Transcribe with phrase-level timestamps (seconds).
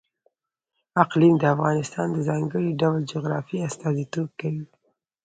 [1.03, 4.65] اقلیم د افغانستان د ځانګړي ډول جغرافیه استازیتوب کوي.